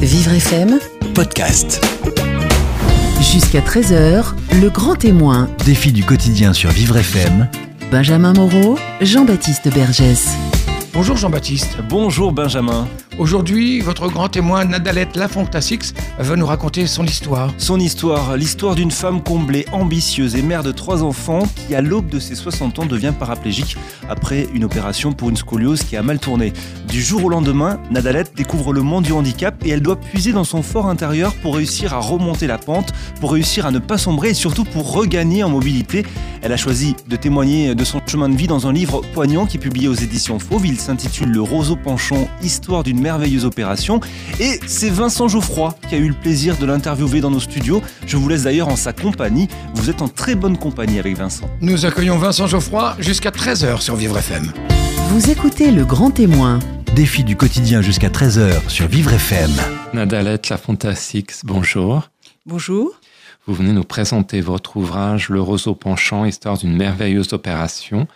[0.00, 0.78] Vivre FM,
[1.16, 1.84] podcast.
[3.20, 5.50] jusqu'à 13h, le grand témoin.
[5.64, 7.48] Défi du quotidien sur Vivre FM.
[7.90, 10.28] Benjamin Moreau, Jean-Baptiste Bergès.
[10.94, 11.78] Bonjour Jean-Baptiste.
[11.88, 12.86] Bonjour Benjamin.
[13.20, 17.52] Aujourd'hui, votre grand témoin Nadalette Lafontasix va nous raconter son histoire.
[17.58, 22.08] Son histoire, l'histoire d'une femme comblée, ambitieuse et mère de trois enfants qui, à l'aube
[22.08, 23.76] de ses 60 ans, devient paraplégique
[24.08, 26.54] après une opération pour une scoliose qui a mal tourné.
[26.88, 30.44] Du jour au lendemain, Nadalette découvre le monde du handicap et elle doit puiser dans
[30.44, 34.30] son fort intérieur pour réussir à remonter la pente, pour réussir à ne pas sombrer
[34.30, 36.06] et surtout pour regagner en mobilité.
[36.40, 39.58] Elle a choisi de témoigner de son chemin de vie dans un livre poignant qui
[39.58, 40.66] est publié aux éditions Fauve.
[40.66, 44.00] Il s'intitule Le roseau penchant, histoire d'une merveilleuse opération.
[44.38, 47.82] Et c'est Vincent Geoffroy qui a eu le plaisir de l'interviewer dans nos studios.
[48.06, 49.48] Je vous laisse d'ailleurs en sa compagnie.
[49.74, 51.50] Vous êtes en très bonne compagnie avec Vincent.
[51.60, 54.52] Nous accueillons Vincent Geoffroy jusqu'à 13h sur Vivre FM.
[55.08, 56.60] Vous écoutez le grand témoin.
[56.94, 59.50] Défi du quotidien jusqu'à 13h sur Vivre FM.
[59.92, 62.10] Nadalette Lafontasix, bonjour.
[62.46, 62.92] Bonjour.
[63.46, 68.06] Vous venez nous présenter votre ouvrage Le roseau penchant, histoire d'une merveilleuse opération.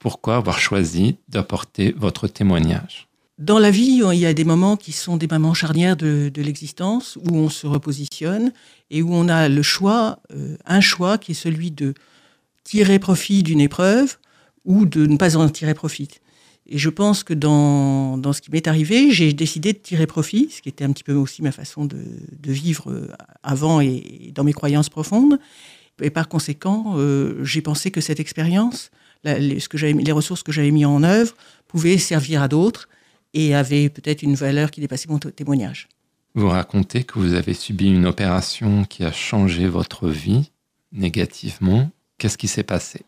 [0.00, 3.09] Pourquoi avoir choisi d'apporter votre témoignage?
[3.40, 7.16] Dans la vie, il y a des moments qui sont des moments charnières de, l'existence,
[7.16, 8.52] où on se repositionne
[8.90, 11.94] et où on a le choix, euh, un choix qui est celui de
[12.64, 14.18] tirer profit d'une épreuve
[14.66, 16.08] ou de ne pas en tirer profit.
[16.66, 20.50] Et je pense que dans, dans ce qui m'est arrivé, j'ai décidé de tirer profit,
[20.50, 23.08] ce qui était un petit peu aussi ma façon de, de vivre euh,
[23.42, 25.40] avant et dans mes croyances profondes.
[26.02, 28.90] Et par conséquent, euh, j'ai pensé que cette expérience,
[29.24, 29.58] les,
[29.94, 31.34] les ressources que j'avais mis en œuvre,
[31.68, 32.86] pouvaient servir à d'autres
[33.34, 35.88] et avaient peut-être une valeur qui dépassait mon témoignage.
[36.34, 40.50] Vous racontez que vous avez subi une opération qui a changé votre vie
[40.92, 41.90] négativement.
[42.18, 43.02] Qu'est-ce qui s'est passé?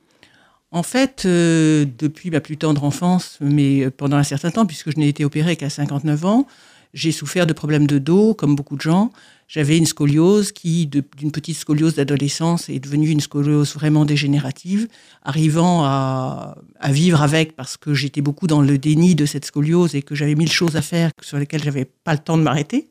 [0.71, 4.99] En fait, euh, depuis ma plus tendre enfance, mais pendant un certain temps, puisque je
[4.99, 6.47] n'ai été opérée qu'à 59 ans,
[6.95, 9.13] j'ai souffert de problèmes de dos, comme beaucoup de gens.
[9.49, 14.89] J'avais une scoliose qui, d'une petite scoliose d'adolescence, est devenue une scoliose vraiment dégénérative,
[15.23, 19.95] arrivant à, à vivre avec parce que j'étais beaucoup dans le déni de cette scoliose
[19.95, 22.89] et que j'avais mille choses à faire sur lesquelles j'avais pas le temps de m'arrêter.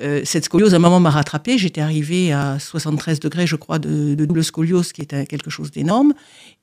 [0.00, 1.58] Euh, cette scoliose, à un moment, m'a rattrapée.
[1.58, 5.70] J'étais arrivée à 73 degrés, je crois, de, de double scoliose, qui était quelque chose
[5.70, 6.14] d'énorme.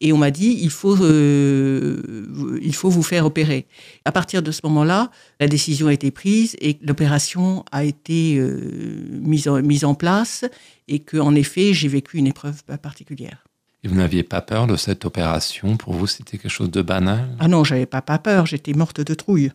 [0.02, 3.68] Et on m'a dit, il faut, euh, il faut vous faire opérer.
[4.06, 9.20] À partir de ce moment-là, la décision a été prise et l'opération a été euh,
[9.22, 10.46] mise, en, mise en place
[10.88, 13.44] et qu'en effet, j'ai vécu une épreuve particulière.
[13.84, 15.78] Et vous n'aviez pas peur de cette opération?
[15.78, 17.36] Pour vous, c'était quelque chose de banal?
[17.40, 19.52] Ah non, j'avais pas, pas peur, j'étais morte de trouille.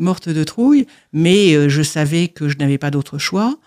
[0.00, 3.58] Morte de trouille, mais euh, je savais que je n'avais pas d'autre choix.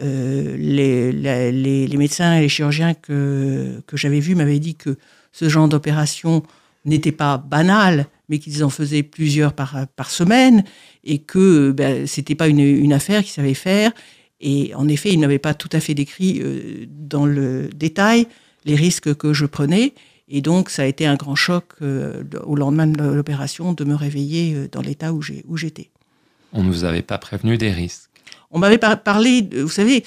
[0.00, 4.96] Euh, les, médecins et les chirurgiens que, j'avais vus m'avaient dit que
[5.32, 6.44] ce genre d'opération
[6.84, 10.62] n'était pas banal, mais qu'ils en faisaient plusieurs par, semaine
[11.04, 13.92] et que ben, c'était pas une, une affaire qu'ils savaient faire.
[14.40, 18.26] Et en effet, ils n'avaient pas tout à fait décrit euh, dans le détail
[18.64, 19.94] les risques que je prenais.
[20.28, 23.94] Et donc, ça a été un grand choc euh, au lendemain de l'opération de me
[23.94, 25.22] réveiller euh, dans l'état où
[25.56, 25.90] j'étais.
[26.52, 28.10] On ne vous avait pas prévenu des risques?
[28.50, 30.04] On m'avait par- parlé, de- vous savez,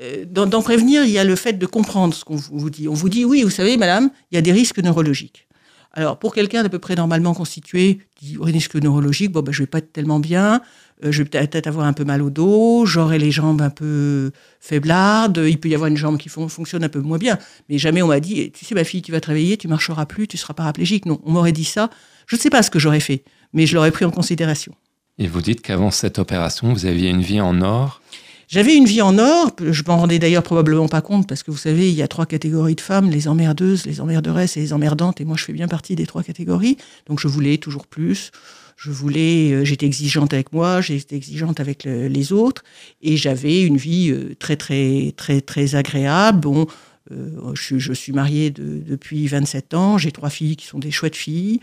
[0.00, 2.88] euh, dans, dans prévenir, il y a le fait de comprendre ce qu'on vous dit.
[2.88, 5.46] On vous dit, oui, vous savez, madame, il y a des risques neurologiques.
[5.92, 9.62] Alors, pour quelqu'un d'à peu près normalement constitué, qui dit, risque neurologique, bon, ben, je
[9.62, 10.60] vais pas être tellement bien,
[11.02, 15.42] je vais peut-être avoir un peu mal au dos, j'aurai les jambes un peu faiblardes,
[15.46, 17.38] il peut y avoir une jambe qui fon- fonctionne un peu moins bien.
[17.68, 19.68] Mais jamais on m'a dit, eh, tu sais, ma fille, tu vas te réveiller, tu
[19.68, 21.06] marcheras plus, tu seras paraplégique.
[21.06, 21.90] Non, on m'aurait dit ça.
[22.26, 24.74] Je ne sais pas ce que j'aurais fait, mais je l'aurais pris en considération.
[25.18, 28.00] Et vous dites qu'avant cette opération, vous aviez une vie en or?
[28.48, 31.56] J'avais une vie en or, je m'en rendais d'ailleurs probablement pas compte parce que vous
[31.56, 35.20] savez, il y a trois catégories de femmes, les emmerdeuses, les emmerderesses et les emmerdantes,
[35.20, 36.76] et moi je fais bien partie des trois catégories,
[37.06, 38.32] donc je voulais toujours plus,
[38.76, 42.62] je voulais, euh, j'étais exigeante avec moi, j'étais exigeante avec le- les autres,
[43.02, 46.40] et j'avais une vie euh, très très très très agréable.
[46.40, 46.66] Bon,
[47.12, 51.16] euh, je, suis- mariée de- depuis 27 ans, j'ai trois filles qui sont des chouettes
[51.16, 51.60] filles,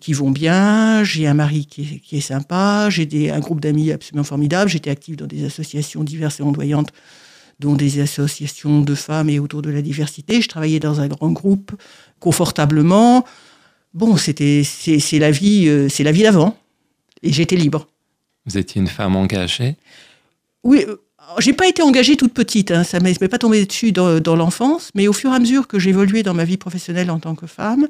[0.00, 3.90] qui vont bien, j'ai un mari qui est, qui est sympa, j'ai un groupe d'amis
[3.90, 6.90] absolument formidable, j'étais active dans des associations diverses et ondoyantes,
[7.60, 11.30] dont des associations de femmes et autour de la diversité, je travaillais dans un grand
[11.32, 11.72] groupe
[12.20, 13.24] confortablement.
[13.94, 16.56] Bon, c'était c'est la vie, euh, c'est la vie d'avant,
[17.22, 17.88] et j'étais libre.
[18.46, 19.76] Vous étiez une femme engagée.
[20.62, 20.96] Oui, euh,
[21.38, 24.36] j'ai pas été engagée toute petite, hein, ça ne m'est pas tombé dessus dans, dans
[24.36, 27.34] l'enfance, mais au fur et à mesure que j'évoluais dans ma vie professionnelle en tant
[27.34, 27.88] que femme,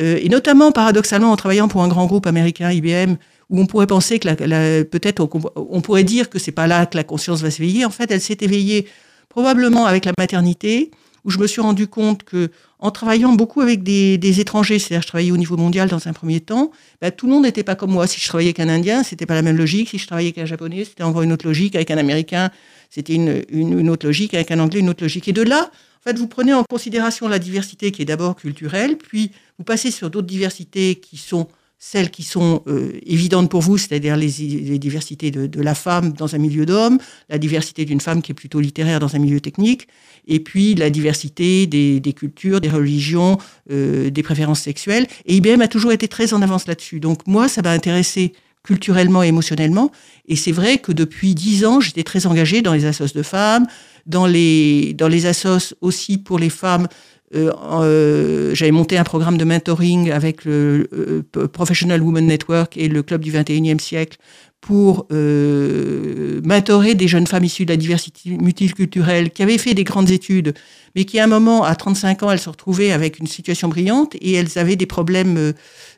[0.00, 3.16] euh, et notamment paradoxalement en travaillant pour un grand groupe américain, IBM,
[3.50, 6.96] où on pourrait penser que peut-être on, on pourrait dire que c'est pas là que
[6.96, 7.84] la conscience va s'éveiller.
[7.84, 8.86] En fait, elle s'est éveillée
[9.28, 10.90] probablement avec la maternité,
[11.24, 15.06] où je me suis rendu compte que en travaillant beaucoup avec des, étrangers, c'est-à-dire je
[15.06, 17.92] travaillais au niveau mondial dans un premier temps, bah, tout le monde n'était pas comme
[17.92, 18.08] moi.
[18.08, 19.90] Si je travaillais avec un Indien, c'était pas la même logique.
[19.90, 21.76] Si je travaillais avec un Japonais, c'était encore une autre logique.
[21.76, 22.50] Avec un Américain,
[22.90, 24.34] c'était une, une, une, autre logique.
[24.34, 25.28] Avec un Anglais, une autre logique.
[25.28, 25.70] Et de là,
[26.04, 29.92] en fait, vous prenez en considération la diversité qui est d'abord culturelle, puis vous passez
[29.92, 31.46] sur d'autres diversités qui sont
[31.84, 36.12] celles qui sont euh, évidentes pour vous, c'est-à-dire les, les, diversités de, de, la femme
[36.12, 36.98] dans un milieu d'hommes,
[37.28, 39.88] la diversité d'une femme qui est plutôt littéraire dans un milieu technique,
[40.28, 43.36] et puis la diversité des, des cultures, des religions,
[43.72, 45.08] euh, des préférences sexuelles.
[45.26, 47.00] Et IBM a toujours été très en avance là-dessus.
[47.00, 48.32] Donc moi, ça m'a intéressé
[48.62, 49.90] culturellement et émotionnellement.
[50.28, 53.66] Et c'est vrai que depuis dix ans, j'étais très engagée dans les assos de femmes,
[54.06, 56.88] dans les, dans les assos aussi pour les femmes
[57.34, 57.50] euh,
[57.80, 63.02] euh, j'avais monté un programme de mentoring avec le euh, Professional Women Network et le
[63.02, 64.18] Club du 21e siècle
[64.62, 69.82] pour euh, mentorer des jeunes femmes issues de la diversité multiculturelle qui avaient fait des
[69.82, 70.54] grandes études,
[70.94, 74.14] mais qui à un moment, à 35 ans, elles se retrouvaient avec une situation brillante
[74.20, 75.52] et elles avaient des problèmes, euh,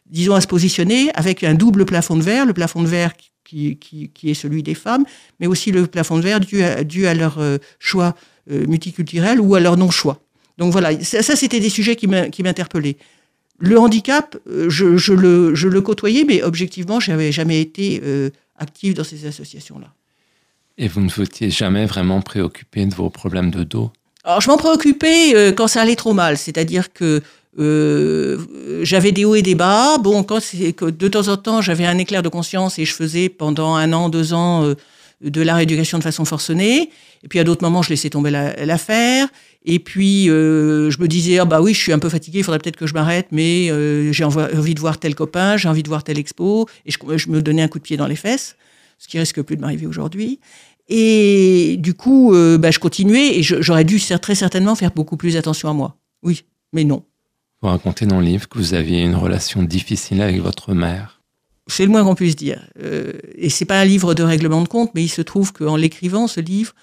[0.06, 3.12] disons, à se positionner avec un double plafond de verre, le plafond de verre
[3.44, 5.04] qui, qui, qui est celui des femmes,
[5.40, 8.14] mais aussi le plafond de verre dû à, dû à leur euh, choix
[8.46, 10.20] multiculturel ou à leur non-choix.
[10.58, 12.06] Donc voilà, ça, ça c'était des sujets qui
[12.42, 12.98] m'interpellaient.
[13.58, 18.30] Le handicap, je, je, le, je, le, côtoyais, mais objectivement, je n'avais jamais été euh,
[18.58, 19.92] active dans ces associations-là.
[20.76, 23.92] Et vous ne vous étiez jamais vraiment préoccupé de vos problèmes de dos?
[24.24, 27.22] Alors, je m'en préoccupais euh, quand ça allait trop mal, c'est-à-dire que
[27.58, 28.38] euh,
[28.82, 29.98] j'avais des hauts et des bas.
[29.98, 33.28] Bon, quand que de temps en temps, j'avais un éclair de conscience et je faisais
[33.28, 34.74] pendant un an, deux ans euh,
[35.22, 36.90] de la rééducation de façon forcenée.
[37.22, 39.28] Et puis à d'autres moments, je laissais tomber l'affaire.
[39.64, 42.44] Et puis euh, je me disais, ah bah oui, je suis un peu fatigué, il
[42.44, 43.70] faudrait peut-être que je m'arrête, mais
[44.12, 47.40] j'ai envie de voir tel copain, j'ai envie de voir telle expo, et je, me
[47.40, 48.56] donnais un coup de pied dans les fesses,
[48.98, 50.38] ce qui risque plus de m'arriver aujourd'hui.
[50.88, 55.70] Et du coup, bah, je continuais, et j'aurais dû très certainement faire beaucoup plus attention
[55.70, 55.96] à moi.
[56.22, 57.04] Oui, mais non.
[57.64, 61.22] Vous racontez dans le livre que vous aviez une relation difficile avec votre mère.
[61.66, 62.68] C'est le moins qu'on puisse dire.
[62.78, 65.74] Euh, et c'est pas un livre de règlement de compte, mais il se trouve qu'en
[65.74, 66.74] l'écrivant, ce livre,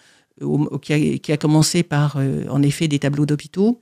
[0.82, 3.80] qui a, qui a, commencé par, euh, en effet, des tableaux d'hôpitaux.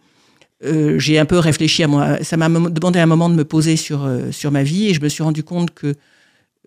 [0.65, 2.21] Euh, j'ai un peu réfléchi à moi.
[2.21, 4.99] Ça m'a demandé un moment de me poser sur, euh, sur ma vie et je
[4.99, 5.95] me suis rendu compte que,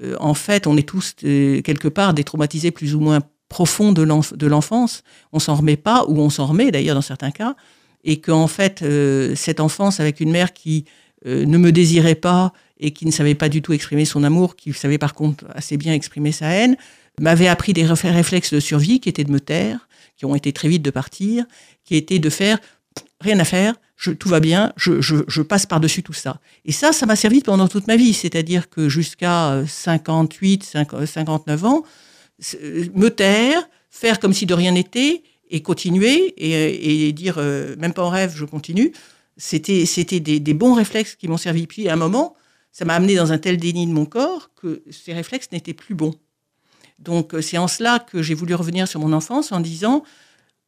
[0.02, 3.20] euh, en fait, on est tous euh, quelque part détraumatisés plus ou moins
[3.50, 5.02] profonds de l'enfance.
[5.34, 7.54] On s'en remet pas, ou on s'en remet d'ailleurs dans certains cas,
[8.04, 10.84] et qu'en fait, euh, cette enfance avec une mère qui
[11.24, 14.72] ne me désirait pas et qui ne savait pas du tout exprimer son amour, qui
[14.72, 16.76] savait par contre assez bien exprimer sa haine,
[17.20, 20.66] m'avait appris des réflexes de survie qui étaient de me taire, qui ont été très
[20.66, 21.44] vite de partir,
[21.84, 22.58] qui étaient de faire
[23.20, 26.40] rien à faire, je, tout va bien, je, je, je passe par-dessus tout ça.
[26.64, 30.76] Et ça, ça m'a servi pendant toute ma vie, c'est-à-dire que jusqu'à 58,
[31.06, 31.84] 59 ans,
[32.94, 35.22] me taire, faire comme si de rien n'était,
[35.52, 38.92] et continuer, et, dire, euh, même pas en rêve, je continue,
[39.36, 41.66] c'était c'était des, bons réflexes qui m'ont servi.
[41.66, 42.34] Puis à un moment,
[42.72, 45.94] ça m'a amené dans un tel déni de mon corps que ces réflexes n'étaient plus
[45.94, 46.14] bons.
[46.98, 50.04] Donc c'est en cela que j'ai voulu revenir sur mon enfance en disant,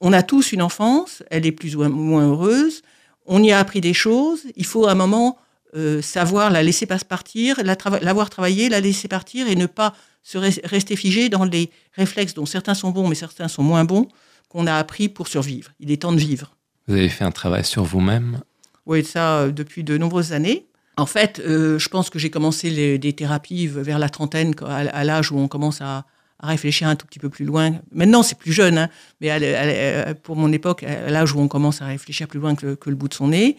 [0.00, 2.82] on a tous une enfance, elle est plus ou moins heureuse,
[3.24, 5.38] on y a appris des choses, il faut à un moment
[5.74, 10.36] euh, savoir la laisser partir, l'avoir la travaillé, la laisser partir et ne pas se
[10.36, 14.08] rester figé dans les réflexes dont certains sont bons mais certains sont moins bons
[14.54, 15.72] qu'on a appris pour survivre.
[15.80, 16.54] Il est temps de vivre.
[16.86, 18.40] Vous avez fait un travail sur vous-même
[18.86, 20.66] Oui, ça euh, depuis de nombreuses années.
[20.96, 24.76] En fait, euh, je pense que j'ai commencé les, des thérapies vers la trentaine, à,
[24.76, 26.04] à l'âge où on commence à,
[26.38, 27.80] à réfléchir un tout petit peu plus loin.
[27.92, 28.88] Maintenant, c'est plus jeune, hein,
[29.20, 32.54] mais à, à, pour mon époque, à l'âge où on commence à réfléchir plus loin
[32.54, 33.56] que, que, le bout de son nez.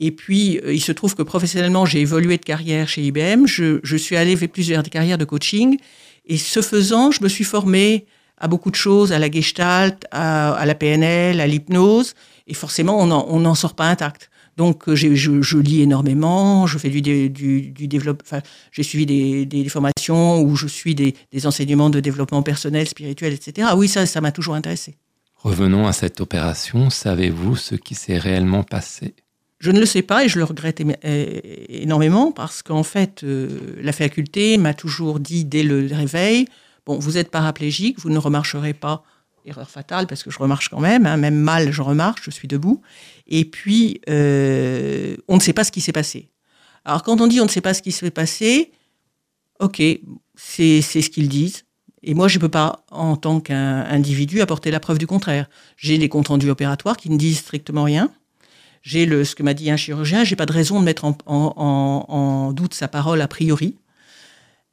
[0.00, 3.46] Et puis, euh, il se trouve que professionnellement, j'ai évolué de carrière chez IBM.
[3.46, 5.78] Je, je suis allé vers plusieurs carrières de coaching.
[6.26, 8.04] Et ce faisant, je me suis formé
[8.38, 12.14] à beaucoup de choses, à la gestalt, à, à la PNL, à l'hypnose.
[12.46, 14.30] Et forcément, on n'en sort pas intact.
[14.56, 18.40] Donc, je, je, lis énormément, je fais du, du, du développement,
[18.72, 23.34] j'ai suivi des, des, formations où je suis des, des, enseignements de développement personnel, spirituel,
[23.34, 23.68] etc.
[23.70, 24.96] Ah oui, ça, ça m'a toujours intéressé.
[25.34, 26.88] Revenons à cette opération.
[26.88, 29.14] Savez-vous ce qui s'est réellement passé?
[29.58, 30.82] Je ne le sais pas et je le regrette
[31.68, 36.46] énormément parce qu'en fait, euh, la faculté m'a toujours dit dès le réveil,
[36.86, 39.02] bon, vous êtes paraplégique, vous ne remarcherez pas
[39.44, 42.48] erreur fatale parce que je remarche quand même, hein, même mal je remarche, je suis
[42.48, 42.82] debout.
[43.26, 46.30] Et puis, euh, on ne sait pas ce qui s'est passé.
[46.84, 48.72] Alors quand on dit on ne sait pas ce qui s'est passé,
[49.60, 49.82] ok,
[50.34, 51.64] c'est ce qu'ils disent.
[52.02, 55.48] Et moi, je ne peux pas, en tant qu'individu, apporter la preuve du contraire.
[55.76, 58.12] J'ai les comptes rendus opératoires qui ne disent strictement rien.
[58.82, 60.22] J'ai ce que m'a dit un chirurgien.
[60.22, 63.76] J'ai pas de raison de mettre en, doute sa parole a priori.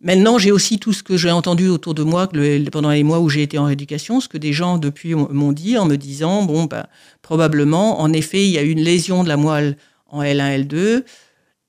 [0.04, 2.30] Maintenant, j'ai aussi tout ce que j'ai entendu autour de moi
[2.74, 5.78] pendant les mois où j'ai été en rééducation, ce que des gens depuis m'ont dit
[5.78, 6.86] en me disant, bon, ben,
[7.22, 11.04] probablement, en effet, il y a eu une lésion de la moelle en L1, L2.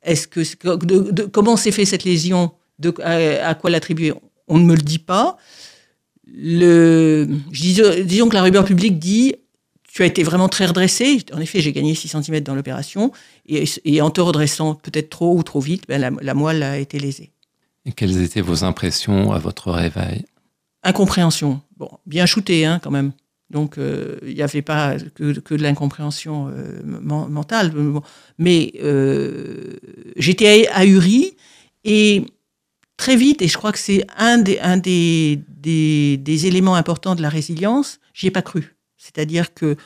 [0.03, 2.51] Est-ce que, comment s'est fait cette lésion?
[3.05, 4.13] À, quoi l'attribuer?
[4.49, 5.37] On ne me le dit pas.
[6.27, 9.37] Le, disons que la rumeur publique dit
[9.85, 11.19] tu as été vraiment très redressé.
[11.33, 13.13] En effet, j'ai gagné 6 cm dans l'opération.
[13.47, 17.31] Et, en te redressant peut-être trop ou trop vite, ben, la moelle a été lésée.
[17.87, 20.25] Et quelles étaient vos impressions à votre réveil?
[20.83, 21.61] Incompréhension.
[21.77, 23.13] Bon, bien shooté hein, quand même.
[23.51, 27.73] Donc, euh, il n'y avait pas que, de l'incompréhension euh, men- mentale.
[28.39, 29.75] Mais euh,
[30.17, 31.37] j'étais ahuri
[31.85, 32.27] et
[32.97, 38.01] très vite, et je crois que c'est un, des, des, éléments importants de la résilience,
[38.15, 38.77] j'y ai pas cru.
[38.97, 39.77] C'est-à-dire que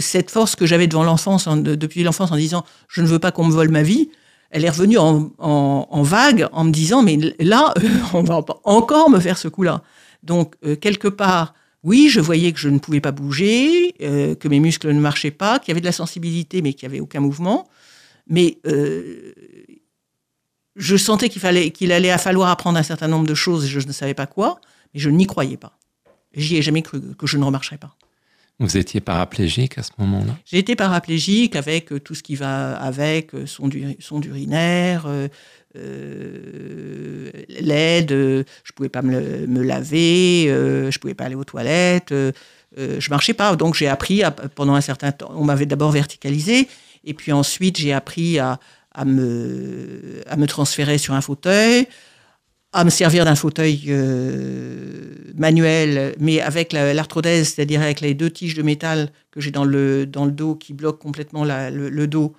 [0.00, 3.18] cette force que j'avais devant l'enfance, en- de- depuis l'enfance, en disant je ne veux
[3.18, 4.10] pas qu'on me vole ma vie,
[4.50, 7.74] elle est revenue en, en, en vague en me disant mais là,
[8.14, 9.82] on va encore me faire ce coup-là.
[10.22, 14.48] Donc, euh, quelque part, oui, je voyais que je ne pouvais pas bouger, euh, que
[14.48, 17.00] mes muscles ne marchaient pas, qu'il y avait de la sensibilité, mais qu'il n'y avait
[17.00, 17.68] aucun mouvement.
[18.26, 19.32] Mais euh,
[20.74, 23.86] je sentais qu'il fallait, qu'il allait falloir apprendre un certain nombre de choses et je
[23.86, 24.60] ne savais pas quoi,
[24.92, 25.78] mais je n'y croyais pas.
[26.34, 27.96] J'y ai jamais cru que je ne remarcherais pas.
[28.58, 30.36] Vous étiez paraplégique à ce moment-là?
[30.46, 35.06] J'ai été paraplégique avec euh, tout ce qui va avec, euh, son, du, son urinaire,
[35.76, 42.12] euh, l'aide, je pouvais pas me, me laver, euh, je pouvais pas aller aux toilettes,
[42.12, 42.32] euh,
[42.76, 43.56] je marchais pas.
[43.56, 44.22] Donc j'ai appris
[44.54, 45.30] pendant un certain temps.
[45.34, 46.68] On m'avait d'abord verticalisé
[47.04, 48.58] et puis ensuite j'ai appris à,
[48.92, 51.86] à me, à me transférer sur un fauteuil,
[52.72, 58.30] à me servir d'un fauteuil euh, manuel, mais avec la- l'arthrodèse, c'est-à-dire avec les deux
[58.30, 62.34] tiges de métal que j'ai dans le, dans le dos qui bloquent complètement le, dos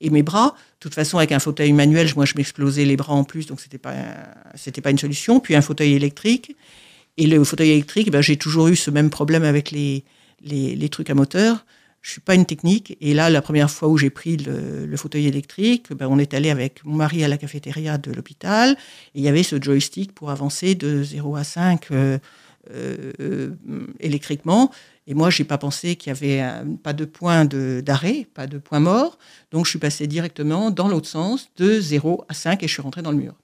[0.00, 0.48] et mes bras.
[0.48, 3.60] De toute façon, avec un fauteuil manuel, moi, je m'explosais les bras en plus, donc
[3.60, 3.94] c'était pas,
[4.54, 5.40] c'était pas une solution.
[5.40, 6.56] Puis un fauteuil électrique.
[7.16, 10.04] Et le fauteuil électrique, ben, j'ai toujours eu ce même problème avec les,
[10.42, 11.64] les trucs à moteur.
[12.00, 12.96] Je suis pas une technique.
[13.00, 16.50] Et là, la première fois où j'ai pris le, fauteuil électrique, ben, on est allé
[16.50, 18.76] avec mon mari à la cafétéria de l'hôpital.
[19.14, 22.18] Et il y avait ce joystick pour avancer de 0 à 5 euh,
[22.70, 23.50] euh,
[24.00, 24.70] électriquement.
[25.06, 26.44] Et moi, j'ai pas pensé qu'il y avait
[26.82, 29.18] pas de point d'arrêt, pas de point mort.
[29.50, 32.82] Donc, je suis passé directement dans l'autre sens, de 0 à 5, et je suis
[32.82, 33.34] rentré dans le mur.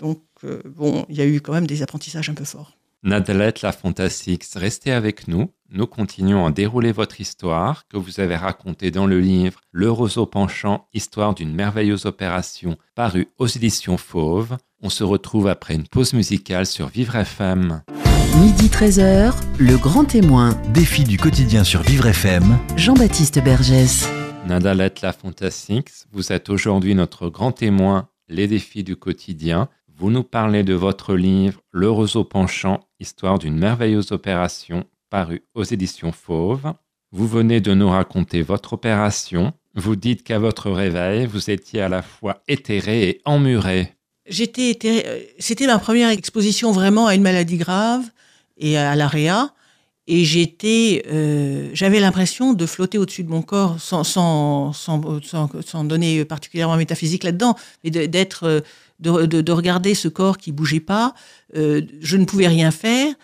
[0.00, 2.76] Donc, euh, bon, il y a eu quand même des apprentissages un peu forts.
[3.04, 5.50] Nadalette Lafontasix, restez avec nous.
[5.70, 10.26] Nous continuons à dérouler votre histoire que vous avez racontée dans le livre Le roseau
[10.26, 14.58] penchant, histoire d'une merveilleuse opération, paru aux éditions Fauve.
[14.82, 17.82] On se retrouve après une pause musicale sur Vivre FM.
[18.38, 22.58] Midi 13h, le grand témoin, Défi du quotidien sur Vivre FM.
[22.76, 24.06] Jean-Baptiste Bergès.
[24.46, 29.68] Nadalette Lafontasix, vous êtes aujourd'hui notre grand témoin, les défis du quotidien.
[29.96, 35.62] Vous nous parlez de votre livre Le roseau penchant, histoire d'une merveilleuse opération, paru aux
[35.62, 36.72] éditions Fauve.
[37.12, 39.52] Vous venez de nous raconter votre opération.
[39.76, 43.92] Vous dites qu'à votre réveil, vous étiez à la fois éthéré et emmuré.
[44.26, 48.02] J'étais, été- euh, c'était ma première exposition vraiment à une maladie grave
[48.56, 49.54] et à l'AREA.
[50.08, 55.00] Et j'étais, euh, j'avais l'impression de flotter au-dessus de mon corps sans, sans, sans,
[55.64, 57.54] sans, donner particulièrement métaphysique là-dedans,
[57.84, 58.60] mais d'être, euh,
[58.98, 61.14] de, de, de regarder ce corps qui bougeait pas.
[61.54, 63.14] Je ne pouvais rien faire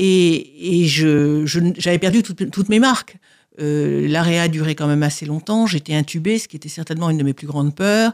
[0.00, 1.44] et, je,
[1.76, 3.16] j'avais perdu toutes, mes marques.
[3.60, 5.66] Euh, L'AREA duré quand même assez longtemps.
[5.66, 8.12] J'étais intubée, ce qui était certainement une de mes plus grandes peurs.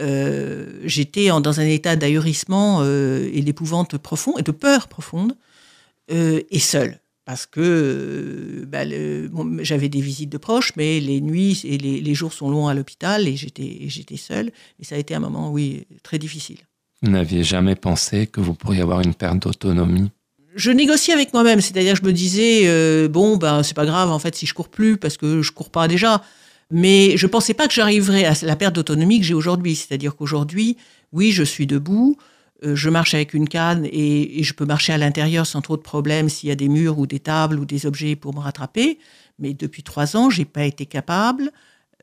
[0.00, 5.36] Euh, j'étais dans un état d'ahurissement euh, et d'épouvante profond et de peur profonde
[6.10, 8.80] euh, et seule parce que bah,
[9.62, 12.74] j'avais des visites de proches mais les nuits et les, les jours sont longs à
[12.74, 14.50] l'hôpital et j'étais j'étais seule
[14.80, 16.58] et ça a été un moment oui très difficile
[17.02, 20.10] Vous n'aviez jamais pensé que vous pourriez avoir une perte d'autonomie?
[20.54, 24.18] Je négociais avec moi-même, c'est-à-dire je me disais euh, bon ben c'est pas grave en
[24.18, 26.22] fait si je cours plus parce que je cours pas déjà,
[26.70, 30.76] mais je pensais pas que j'arriverais à la perte d'autonomie que j'ai aujourd'hui, c'est-à-dire qu'aujourd'hui
[31.12, 32.16] oui je suis debout,
[32.64, 35.76] euh, je marche avec une canne et, et je peux marcher à l'intérieur sans trop
[35.76, 38.40] de problèmes s'il y a des murs ou des tables ou des objets pour me
[38.40, 38.98] rattraper,
[39.38, 41.50] mais depuis trois ans j'ai pas été capable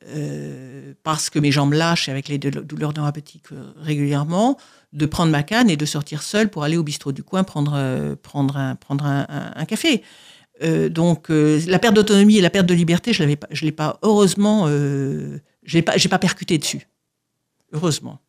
[0.08, 4.58] euh, parce que mes jambes lâchent avec les douleurs neuropathiques euh, régulièrement,
[4.94, 7.74] de prendre ma canne et de sortir seule pour aller au bistrot du coin prendre,
[7.76, 10.04] euh, prendre, un, prendre un, café.
[10.92, 15.40] Donc la perte d'autonomie et la perte de liberté, je ne l'ai pas, heureusement, euh,
[15.64, 16.88] je n'ai pas, j'ai pas percuté dessus.
[17.72, 18.20] Heureusement.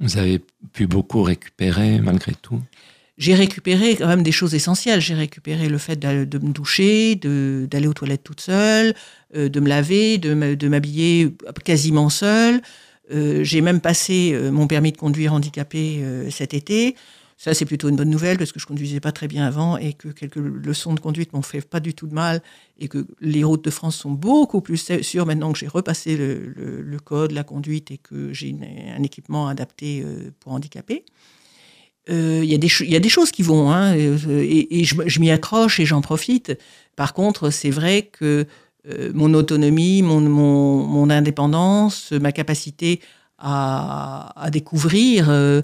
[0.00, 0.40] Vous avez
[0.72, 2.62] pu beaucoup récupérer malgré tout
[3.18, 5.00] J'ai récupéré quand même des choses essentielles.
[5.00, 8.94] J'ai récupéré le fait d'aller- de, me doucher, de- d'aller aux toilettes toute seule,
[9.36, 11.34] euh, de me laver, de de m'habiller
[11.64, 12.62] quasiment seule.
[13.12, 16.94] Euh, j'ai même passé euh, mon permis de conduire handicapé cet été.
[17.36, 19.92] Ça, c'est plutôt une bonne nouvelle parce que je conduisais pas très bien avant et
[19.94, 22.42] que quelques leçons de conduite m'ont fait pas du tout de mal
[22.80, 26.98] et que les routes de France sont beaucoup plus sûres maintenant que j'ai repassé le,
[27.04, 28.56] code, la conduite et que j'ai
[28.96, 30.04] un équipement adapté
[30.40, 31.04] pour handicapés.
[32.10, 35.20] Euh, Il y, cho- il y a des choses qui vont, hein, euh, et, je,
[35.20, 36.56] m'y accroche et j'en profite.
[36.96, 38.46] Par contre, c'est vrai que
[38.88, 43.00] euh, mon autonomie, mon, mon, mon indépendance, ma capacité
[43.38, 45.60] à, à découvrir, euh,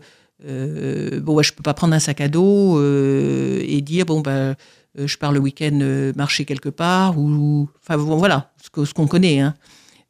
[0.47, 4.55] euh, bon, je peux pas prendre un sac à dos euh, et dire bon ben
[4.99, 8.93] euh, je pars le week-end euh, marcher quelque part ou enfin voilà ce que- ce
[8.93, 9.41] qu'on connaît.
[9.41, 9.55] Hein.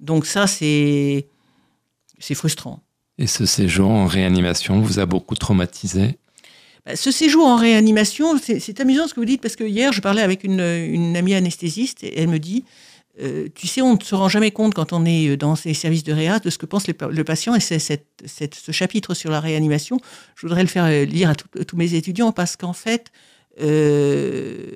[0.01, 1.27] Donc ça c'est
[2.35, 2.81] frustrant.
[3.19, 6.19] Et ce séjour en réanimation vous a beaucoup traumatisé?
[6.95, 10.23] Ce séjour en réanimation, c'est amusant ce que vous dites parce que hier je parlais
[10.23, 10.61] avec une,
[11.17, 12.65] amie anesthésiste et elle me dit
[13.21, 16.03] euh, tu sais, on ne se rend jamais compte quand on est dans ces services
[16.03, 19.99] de réa de ce que pense le patient et c'est ce chapitre sur la réanimation.
[20.35, 23.13] Je voudrais le faire euh, lire à tous mes étudiants parce qu'en fait,
[23.61, 24.73] euh,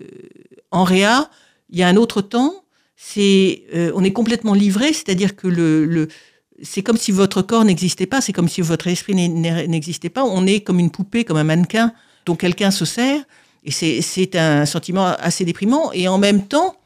[0.71, 1.31] en réa,
[1.71, 2.65] il y a un autre temps.
[2.97, 6.09] C'est, euh, on est complètement livré, c'est-à-dire que le, le
[6.63, 10.25] c'est comme si votre corps n'existait pas, c'est comme si votre esprit n'existait pas.
[10.25, 11.93] On est comme une poupée, comme un mannequin
[12.27, 13.23] dont quelqu'un se sert.
[13.65, 15.93] Et c'est- un sentiment assez déprimant.
[15.93, 16.77] Et en même temps,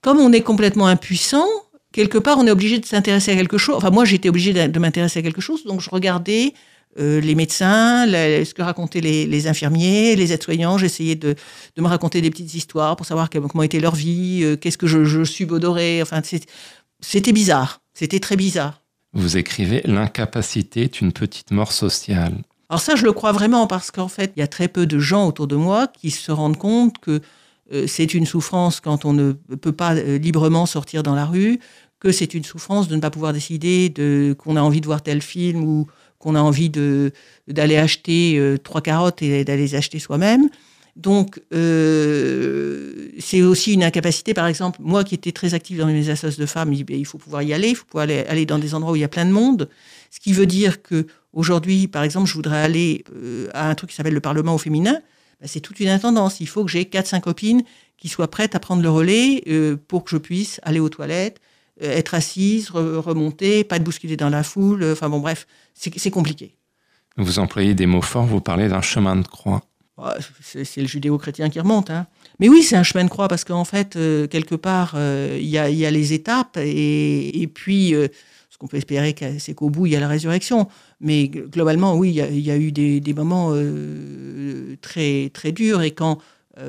[0.00, 1.46] comme on est complètement impuissant,
[1.92, 3.76] quelque part, on est obligé de s'intéresser à quelque chose.
[3.76, 5.64] Enfin, moi, j'étais obligé de, m'intéresser à quelque chose.
[5.64, 6.54] Donc, je regardais
[6.98, 10.78] euh, les médecins, ce que racontaient les, infirmiers, les aides-soignants.
[10.78, 11.34] J'essayais de,
[11.76, 15.04] me raconter des petites histoires pour savoir comment était leur vie, euh, qu'est-ce que je,
[15.04, 16.02] je subodorais.
[16.02, 16.22] Enfin,
[17.00, 17.80] c'était bizarre.
[17.94, 18.82] C'était très bizarre.
[19.18, 22.34] Vous écrivez L'incapacité est une petite mort sociale.
[22.70, 25.00] Alors ça, je le crois vraiment parce qu'en fait, il y a très peu de
[25.00, 27.20] gens autour de moi qui se rendent compte que
[27.72, 31.58] euh, c'est une souffrance quand on ne peut pas euh, librement sortir dans la rue,
[31.98, 35.02] que c'est une souffrance de ne pas pouvoir décider de qu'on a envie de voir
[35.02, 35.88] tel film ou
[36.20, 37.10] qu'on a envie de
[37.48, 40.48] d'aller acheter euh, trois carottes et d'aller les acheter soi-même.
[40.98, 44.34] Donc, euh, c'est aussi une incapacité.
[44.34, 47.18] Par exemple, moi qui étais très active dans mes associations de femmes, il il faut
[47.18, 49.24] pouvoir y aller, il faut pouvoir aller, dans des endroits où il y a plein
[49.24, 49.68] de monde.
[50.10, 53.90] Ce qui veut dire que aujourd'hui, par exemple, je voudrais aller euh, à un truc
[53.90, 55.00] qui s'appelle le Parlement au féminin.
[55.40, 56.40] Ben, c'est toute une intendance.
[56.40, 57.62] Il faut que j'ai 4-5 copines
[57.96, 61.40] qui soient prêtes à prendre le relais euh, pour que je puisse aller aux toilettes,
[61.80, 64.82] être assise, re- remonter, pas être bousculée dans la foule.
[64.84, 66.56] Enfin bon, bref, c'est compliqué.
[67.16, 69.62] Vous employez des mots forts, vous parlez d'un chemin de croix.
[69.98, 71.90] Ouais, C'est le judéo-chrétien qui remonte.
[71.90, 72.06] hein.
[72.38, 75.48] Mais oui, c'est un chemin de croix parce qu'en fait, euh, quelque part, euh, il
[75.48, 78.06] y, a, les étapes et, puis euh,
[78.48, 80.68] ce qu'on peut espérer, c'est qu'au bout, il y a la résurrection.
[81.00, 83.52] Mais globalement, oui, il y a, eu des, moments
[84.80, 86.18] très, très durs et quand,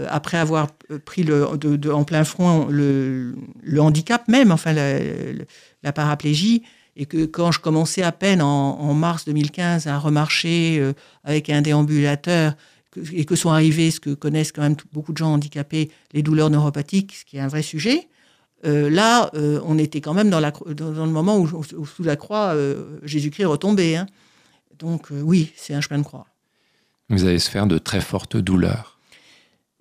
[0.08, 0.68] après avoir
[1.06, 3.36] pris en plein front le,
[3.80, 6.64] handicap même, enfin la, paraplégie,
[6.96, 10.84] et que quand je commençais à peine en, mars 2015 à remarcher
[11.24, 12.54] avec un déambulateur,
[13.14, 16.50] et que sont arrivés ce que connaissent quand même beaucoup de gens handicapés, les douleurs
[16.50, 18.08] neuropathiques, ce qui est un vrai sujet.
[18.66, 21.48] euh, là, euh, on était quand même dans, la, cro- dans, dans le moment où,
[21.78, 23.96] où sous la croix, euh, Jésus-Christ est retombé.
[23.96, 24.06] hein.
[24.78, 26.26] Donc oui, c'est un chemin de croix.
[27.10, 28.98] Vous avez souffert de très fortes douleurs.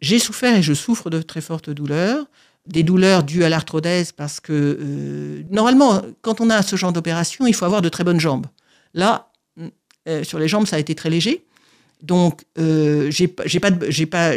[0.01, 2.27] J'ai souffert et je souffre de très fortes douleurs.
[2.67, 7.55] Des douleurs dues à l'arthrodèse parce que normalement, quand on a ce genre d'opération, il
[7.55, 8.47] faut avoir de très bonnes jambes.
[8.95, 9.31] Là,
[10.09, 11.45] euh, sur les jambes, ça a été très léger.
[12.03, 13.45] Donc, euh, j'ai pas-
[14.11, 14.33] pas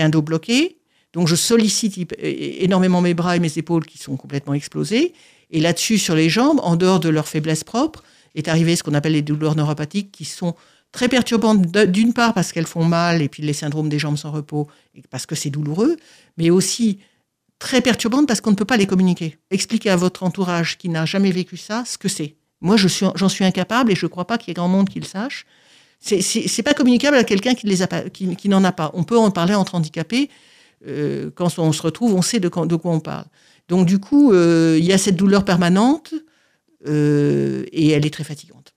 [0.00, 0.78] un dos bloqué.
[1.12, 5.14] Donc, je sollicite énormément mes bras et mes épaules qui sont complètement explosés.
[5.50, 8.02] Et là-dessus, sur les jambes, en dehors de leur faiblesse propre,
[8.34, 10.54] est arrivé ce qu'on appelle les douleurs neuropathiques qui sont
[10.92, 14.30] très perturbantes d'une part parce qu'elles font mal et puis les syndromes des jambes sans
[14.30, 14.68] repos
[15.10, 15.96] parce que c'est douloureux,
[16.36, 16.98] mais aussi
[17.58, 19.38] très perturbantes parce qu'on ne peut pas les communiquer.
[19.50, 22.34] Expliquez à votre entourage qui n'a jamais vécu ça ce que c'est.
[22.60, 24.68] Moi, je suis, j'en suis incapable et je ne crois pas qu'il y ait grand
[24.68, 25.46] monde qui le sache.
[26.00, 28.90] C'est, pas communicable à quelqu'un qui, ne les a pas, qui, qui n'en a pas.
[28.94, 30.30] On peut en parler entre handicapés.
[30.86, 33.24] euh, quand on se retrouve, on sait de, quoi- de quoi on parle.
[33.68, 36.14] Donc, du coup, euh, il y a cette douleur permanente
[36.86, 38.74] euh, et elle est très fatigante.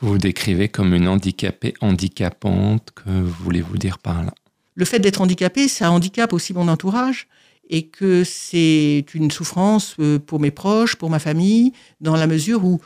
[0.00, 2.90] Vous vous décrivez comme une handicapée handicapante.
[2.94, 4.32] Que voulez-vous dire par là?
[4.74, 7.26] Le fait d'être handicapé, ça handicape aussi mon entourage
[7.68, 12.80] et que c'est une souffrance pour mes proches, pour ma famille, dans la mesure où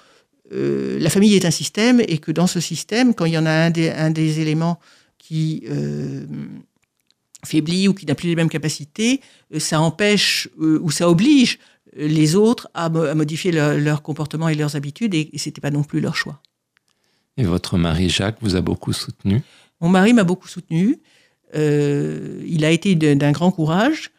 [0.53, 3.47] euh, la famille est un système et que dans ce système, quand il y en
[3.47, 4.79] a un des, un des éléments
[5.19, 6.27] qui euh,
[7.45, 9.21] faiblit ou qui n'a plus les mêmes capacités,
[9.55, 11.59] euh, ça empêche euh, ou ça oblige
[11.97, 15.61] les autres à, mo- à modifier leur, leur comportement et leurs habitudes et, et c'était
[15.61, 16.41] pas non plus leur choix.
[17.37, 19.43] Et votre mari Jacques vous a beaucoup soutenu?
[19.81, 20.99] Mon mari m'a beaucoup soutenu.
[21.53, 24.11] Il a été d'un grand courage.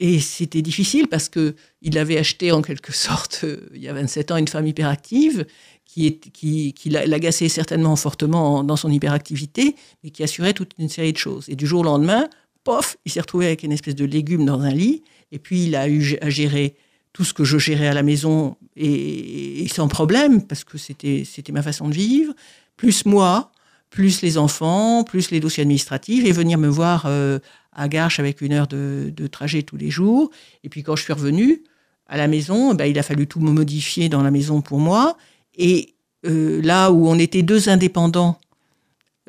[0.00, 3.92] Et c'était difficile parce que il avait acheté en quelque sorte, euh, il y a
[3.92, 5.46] 27 ans, une femme hyperactive
[5.84, 11.48] qui, l'agaçait certainement fortement dans son hyperactivité, mais qui assurait toute une série de choses.
[11.48, 12.28] Et du jour au lendemain,
[12.62, 15.74] pof, il s'est retrouvé avec une espèce de légume dans un lit, et puis il
[15.74, 16.76] a eu à gérer
[17.12, 21.52] tout ce que je gérais à la maison et, sans problème, parce que c'était, c'était
[21.52, 22.32] ma façon de vivre,
[22.76, 23.50] plus moi,
[23.90, 27.38] plus les enfants, plus les dossiers administratifs, et venir me voir euh,
[27.72, 30.30] à Garches avec une heure de, trajet tous les jours.
[30.64, 31.62] Et puis quand je suis revenu
[32.06, 35.16] à la maison, ben, il a fallu tout me modifier dans la maison pour moi.
[35.56, 35.94] Et
[36.26, 38.38] euh, là où on était deux indépendants,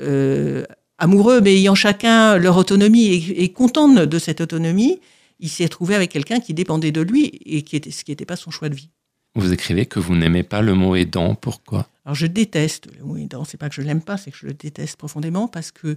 [0.01, 0.63] euh,
[0.97, 4.99] amoureux, mais ayant chacun leur autonomie et, et contents de cette autonomie,
[5.39, 8.25] il s'est trouvé avec quelqu'un qui dépendait de lui et qui était, ce qui n'était
[8.25, 8.89] pas son choix de vie.
[9.35, 11.35] Vous écrivez que vous n'aimez pas le mot aidant.
[11.35, 11.87] Pourquoi?
[12.05, 13.45] Alors je déteste le mot aidant.
[13.45, 15.95] C'est pas que je l'aime pas, c'est que je le déteste profondément parce que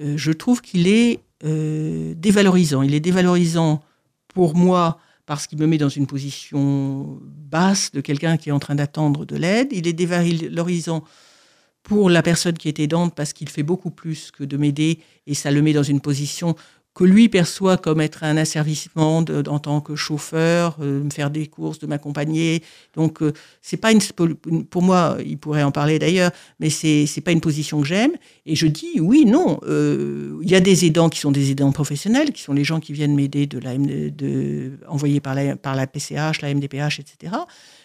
[0.00, 2.82] euh, je trouve qu'il est euh, dévalorisant.
[2.82, 3.82] Il est dévalorisant
[4.28, 8.58] pour moi parce qu'il me met dans une position basse de quelqu'un qui est en
[8.58, 9.68] train d'attendre de l'aide.
[9.72, 11.04] Il est dévalorisant
[11.82, 15.34] pour la personne qui est aidante parce qu'il fait beaucoup plus que de m'aider et
[15.34, 16.54] ça le met dans une position
[16.98, 21.46] que lui perçoit comme être un asservissement en tant que chauffeur, euh, me faire des
[21.46, 22.64] courses, de m'accompagner.
[22.96, 23.32] Donc, euh,
[23.62, 24.00] c'est pas une,
[24.64, 28.10] pour moi, il pourrait en parler d'ailleurs, mais c'est c'est pas une position que j'aime.
[28.46, 29.60] Et je dis oui, non.
[29.62, 32.80] Euh, il y a des aidants qui sont des aidants professionnels, qui sont les gens
[32.80, 37.32] qui viennent m'aider de la de, envoyés par la par la PCH, la MDPH, etc.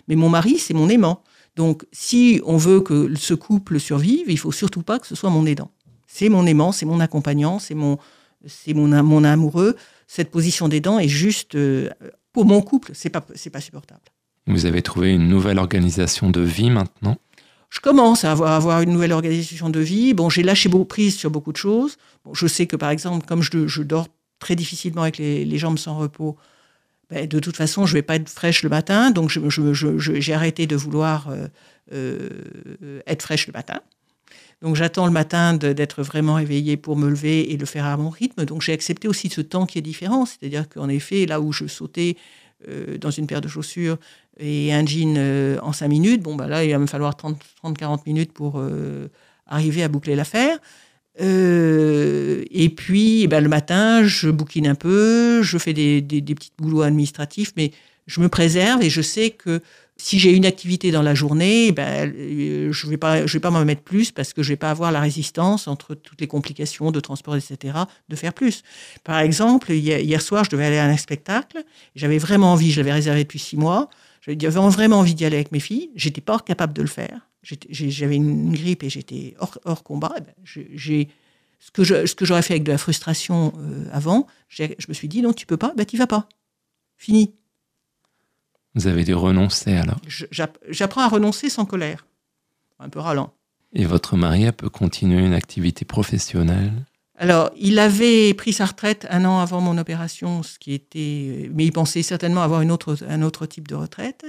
[0.08, 1.22] Mais mon mari, c'est mon aimant.
[1.56, 5.30] Donc, si on veut que ce couple survive, il faut surtout pas que ce soit
[5.30, 5.70] mon aidant.
[6.08, 8.00] C'est mon aimant, c'est mon accompagnant, c'est mon
[8.46, 9.76] c'est mon, mon amoureux.
[10.08, 11.90] Cette position des dents est juste, euh,
[12.32, 14.02] pour mon couple, c'est pas, c'est pas supportable.
[14.48, 17.18] Vous avez trouvé une nouvelle organisation de vie maintenant?
[17.70, 20.14] Je commence à avoir, avoir, une nouvelle organisation de vie.
[20.14, 21.98] Bon, j'ai lâché beaucoup prise sur beaucoup de choses.
[22.24, 25.58] Bon, je sais que, par exemple, comme je, je dors très difficilement avec les, les
[25.58, 26.38] jambes sans repos,
[27.10, 29.12] ben, de toute façon, je vais pas être fraîche le matin.
[29.12, 31.48] Donc, j'ai je, je, arrêté de vouloir euh,
[31.94, 33.82] euh, être fraîche le matin.
[34.64, 38.10] Donc j'attends le matin d'être vraiment éveillé pour me lever et le faire à mon
[38.10, 38.46] rythme.
[38.46, 40.26] Donc j'ai accepté aussi ce temps qui est différent.
[40.26, 42.16] C'est-à-dire qu'en effet, là où je sautais
[42.70, 43.98] euh, dans une paire de chaussures
[44.40, 48.04] et un jean euh, en 5 minutes, bon, bah là, il va me falloir 30-40
[48.08, 49.10] minutes pour euh,
[49.48, 50.58] arriver à boucler l'affaire.
[51.20, 56.36] et puis, eh ben, le matin, je bouquine un peu, je fais des, des, des
[56.36, 57.72] petits boulots administratifs, mais
[58.08, 59.62] je me préserve et je sais que
[59.98, 63.52] si j'ai une activité dans la journée, ben, euh, je ne vais pas, vais pas
[63.52, 66.92] m'en mettre plus parce que je vais pas avoir la résistance entre toutes les complications
[66.92, 67.78] de transport, etc.,
[68.10, 68.64] de faire plus.
[69.04, 71.64] Par exemple, hier soir, je devais aller à un spectacle.
[71.96, 73.90] J'avais vraiment envie, je l'avais réservé depuis six mois.
[74.22, 75.92] J'avais vraiment envie d'y aller avec mes filles.
[75.96, 77.30] J'étais pas capable de le faire.
[77.44, 80.16] J'avais une grippe et j'étais hors, combat.
[80.18, 81.10] Eh ben, j'ai
[81.60, 84.28] ce que j'aurais fait avec de la frustration euh, avant.
[84.50, 85.74] Je me suis dit non, tu peux pas.
[85.76, 86.28] Ben, tu vas pas.
[86.98, 87.36] Fini.
[88.76, 92.06] Vous avez dû renoncer alors J'apprends à renoncer sans colère,
[92.80, 93.34] un peu ralent.
[93.74, 96.72] Et votre mari peut continuer une activité professionnelle?
[97.16, 101.66] Alors, il avait pris sa retraite un an avant mon opération, ce qui était, mais
[101.66, 104.26] il pensait certainement avoir une autre, un autre type de retraite.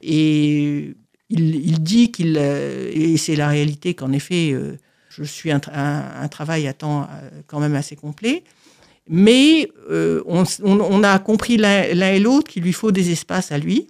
[0.00, 0.94] Et
[1.28, 4.76] il, dit qu'il, et c'est la réalité qu'en effet, euh,
[5.10, 8.44] je suis un, un, travail à temps euh, quand même assez complet.
[9.12, 13.88] Mais euh, on, a compris l'un et l'autre qu'il lui faut des espaces à lui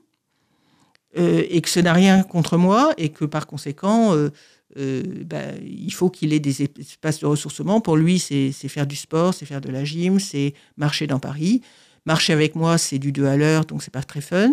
[1.19, 5.93] euh, et que ce n'a rien contre moi et que par conséquent, euh, ben, il
[5.93, 7.83] faut qu'il ait des espaces de ressourcement.
[7.83, 11.61] Pour lui, c'est faire du sport, c'est faire de la gym, c'est marcher dans Paris.
[12.07, 14.53] Marcher avec moi, c'est du 2 à l'heure, donc c'est pas très fun.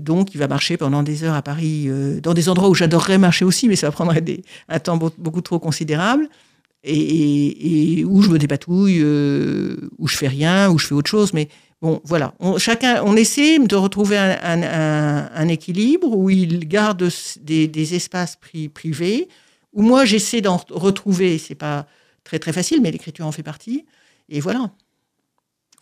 [0.00, 1.88] donc, il va marcher pendant des heures à Paris,
[2.20, 4.12] dans des endroits où j'adorerais marcher aussi, mais ça va prendre
[4.68, 6.28] un temps beaucoup trop considérable
[6.84, 11.32] et, où je me dépatouille, euh, où je fais rien, où je fais autre chose.
[11.32, 11.48] Mais
[11.80, 12.34] bon, voilà.
[12.40, 17.08] On, chacun, on essaie de retrouver un, équilibre où il garde
[17.40, 18.38] des, espaces
[18.74, 19.28] privés,
[19.72, 21.38] où moi j'essaie d'en retrouver.
[21.38, 21.86] C'est pas
[22.24, 23.84] très très facile, mais l'écriture en fait partie.
[24.28, 24.70] Et voilà.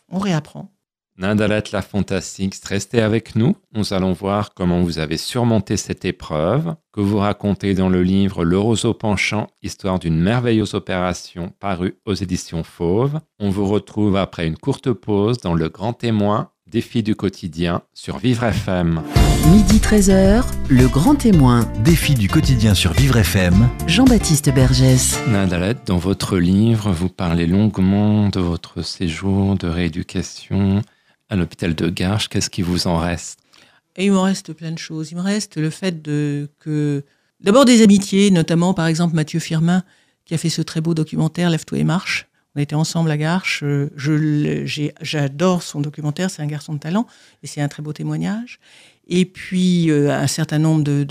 [0.09, 0.71] On réapprend.
[1.17, 3.55] Nadalet La Fantastique, restez avec nous.
[3.73, 8.43] Nous allons voir comment vous avez surmonté cette épreuve que vous racontez dans le livre
[8.43, 13.19] Le roseau penchant, histoire d'une merveilleuse opération paru aux éditions Fauve.
[13.39, 18.17] On vous retrouve après une courte pause dans Le Grand Témoin, défi du quotidien sur
[18.17, 19.03] Vivre FM.
[19.51, 21.67] Midi 13h, Le Grand Témoin.
[21.83, 23.69] Défi du quotidien sur Vivre FM.
[23.85, 25.19] Jean-Baptiste Bergès.
[25.27, 30.81] Nadalet, dans votre livre, vous parlez longuement de votre séjour de rééducation
[31.31, 33.39] à l'hôpital de Garches, qu'est-ce qui vous en reste?
[33.95, 35.11] Et il m'en reste plein de choses.
[35.11, 37.03] Il me reste le fait de que
[37.39, 39.83] d'abord des amitiés, notamment par exemple Mathieu Firmin
[40.25, 42.27] qui a fait ce très beau documentaire Lève-toi et marche.
[42.55, 43.63] On était ensemble à Garches.
[43.63, 43.89] Euh,
[45.01, 47.07] J'adore son documentaire, c'est un garçon de talent
[47.43, 48.59] et c'est un très beau témoignage.
[49.07, 51.03] Et puis, euh, un certain nombre de,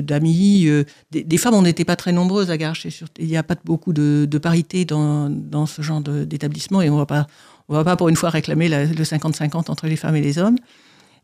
[0.00, 0.66] d'amis.
[0.66, 2.86] euh, des, femmes, on n'était pas très nombreuses à Garches.
[3.18, 7.04] Il n'y a pas beaucoup de, parité dans, dans ce genre d'établissement et on ne
[7.74, 10.56] va pas pour une fois réclamer la- le 50-50 entre les femmes et les hommes.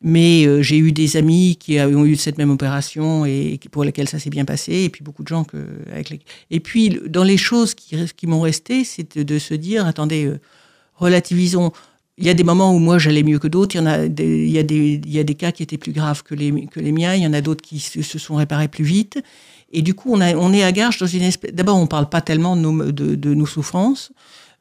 [0.04, 4.08] Mais euh, j'ai eu des amis qui ont eu cette même opération et pour lesquels
[4.08, 5.46] ça s'est bien passé, et puis beaucoup de gens
[5.92, 6.26] avec.
[6.50, 10.32] Et puis, dans les choses qui, qui m'ont resté, c'est de, se dire, attendez,
[10.96, 11.72] relativisons.
[12.18, 13.74] Il y a des moments où moi j'allais mieux que d'autres.
[13.74, 15.62] Il y en a des, il y a des, il y a des cas qui
[15.62, 17.14] étaient plus graves que les, que les miens.
[17.14, 19.18] Il y en a d'autres qui se, sont réparés plus vite.
[19.72, 21.52] Et du coup, on, a, on est à Garches dans une espèce.
[21.52, 24.12] D'abord, on parle pas tellement de nos, de, nos souffrances,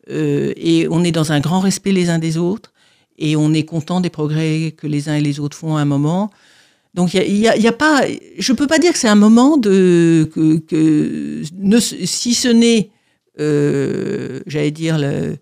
[0.10, 2.72] euh, et on est dans un grand respect les uns des autres,
[3.18, 5.86] et on est content des progrès que les uns et les autres font à un
[5.86, 6.32] moment.
[6.94, 8.04] Donc, il y a, a- a pas.
[8.40, 12.90] Je peux pas dire que c'est un moment de que, que ne, si ce n'est,
[13.40, 15.38] euh, j'allais dire le-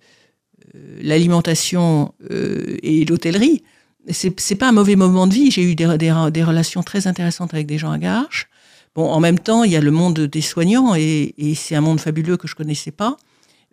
[1.01, 3.63] l'alimentation euh, et l'hôtellerie,
[4.09, 5.51] c'est pas un mauvais moment de vie.
[5.51, 8.49] J'ai eu des, des, relations très intéressantes avec des gens à Garches.
[8.95, 11.99] Bon, en même temps, il y a le monde des soignants et, c'est un monde
[11.99, 13.17] fabuleux que je connaissais pas.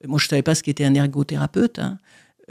[0.07, 1.79] Moi, je savais pas ce qu'était un ergothérapeute.
[1.79, 1.99] hein.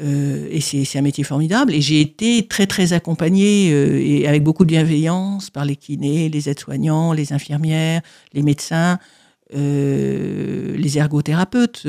[0.02, 1.74] Euh, et c'est un métier formidable.
[1.74, 6.28] Et j'ai été très, très accompagnée euh, et avec beaucoup de bienveillance par les kinés,
[6.30, 8.02] les aides-soignants, les infirmières,
[8.34, 9.00] les médecins,
[9.54, 11.84] euh, les ergothérapeutes.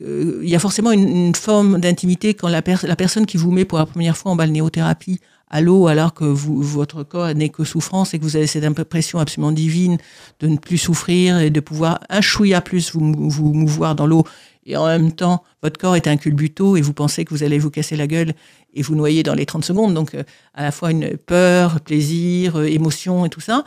[0.00, 3.50] Euh, Il y a forcément une, forme d'intimité quand la, pers- la personne qui vous
[3.50, 5.20] met pour la première fois en balnéothérapie
[5.50, 9.18] à l'eau alors que votre corps n'est que souffrance et que vous avez cette impression
[9.18, 9.98] absolument divine
[10.40, 14.24] de ne plus souffrir et de pouvoir un chouïa plus vous, vous mouvoir dans l'eau
[14.64, 17.58] et en même temps votre corps est un culbuto et vous pensez que vous allez
[17.58, 18.32] vous casser la gueule
[18.72, 20.22] et vous noyer dans les 30 secondes donc euh,
[20.54, 23.64] à la fois une peur, plaisir, euh, émotion et tout ça.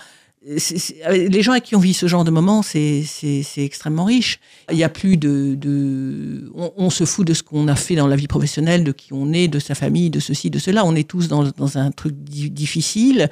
[1.03, 3.03] Avec les gens à qui on vit ce genre de moment, c'est
[3.58, 4.39] extrêmement riche.
[4.69, 5.55] Il n'y a plus de...
[5.55, 9.12] de on, se fout de ce qu'on a fait dans la vie professionnelle, de qui
[9.12, 10.86] on est, de sa famille, de ceci, de cela.
[10.86, 13.29] On est tous dans, dans un truc di- difficile.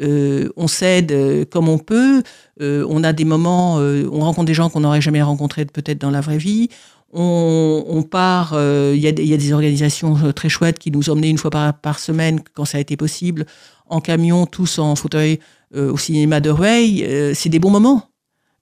[0.00, 2.22] Euh, on s'aide euh, comme on peut.
[2.62, 3.78] Euh, on a des moments...
[3.78, 6.70] euh, on rencontre des gens qu'on n'aurait jamais rencontrés peut-être dans la vraie vie.
[7.12, 8.52] On, on part...
[8.54, 11.10] euh, Il y, a des- il y a des organisations euh, très chouettes qui nous
[11.10, 13.44] emmenaient une fois par, par semaine, quand ça a été possible,
[13.86, 15.36] en camion, tous en fauteuil euh,
[15.74, 18.10] au cinéma de Rueil, euh, c'est des bons moments.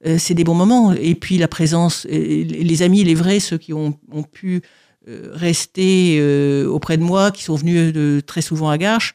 [0.06, 0.92] Euh, c'est des bons moments.
[0.92, 4.62] Et puis la présence, les amis, les vrais, ceux qui ont, ont pu
[5.08, 9.14] euh, rester euh, auprès de moi, qui sont venus de, très souvent à Garches,